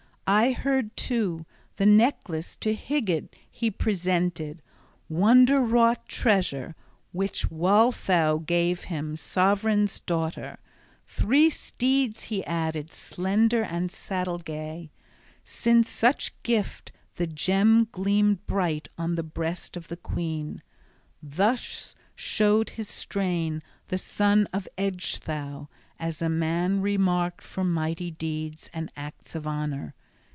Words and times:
I 0.33 0.53
heard, 0.53 0.95
too, 0.95 1.45
the 1.75 1.85
necklace 1.85 2.55
to 2.61 2.73
Hygd 2.73 3.27
he 3.51 3.69
presented, 3.69 4.61
wonder 5.09 5.59
wrought 5.59 6.07
treasure, 6.07 6.73
which 7.11 7.49
Wealhtheow 7.49 8.37
gave 8.45 8.85
him 8.85 9.17
sovran's 9.17 9.99
daughter: 9.99 10.57
three 11.05 11.49
steeds 11.49 12.23
he 12.25 12.45
added, 12.45 12.93
slender 12.93 13.61
and 13.61 13.91
saddle 13.91 14.37
gay. 14.37 14.89
Since 15.43 15.89
such 15.89 16.31
gift 16.43 16.93
the 17.15 17.27
gem 17.27 17.89
gleamed 17.91 18.47
bright 18.47 18.87
on 18.97 19.15
the 19.15 19.23
breast 19.23 19.75
of 19.75 19.89
the 19.89 19.97
queen. 19.97 20.63
Thus 21.21 21.93
showed 22.15 22.69
his 22.69 22.87
strain 22.87 23.61
the 23.89 23.97
son 23.97 24.47
of 24.53 24.65
Ecgtheow 24.77 25.67
as 25.99 26.21
a 26.21 26.29
man 26.29 26.79
remarked 26.79 27.43
for 27.43 27.65
mighty 27.65 28.11
deeds 28.11 28.69
and 28.73 28.93
acts 28.95 29.35
of 29.35 29.45
honor. 29.45 29.93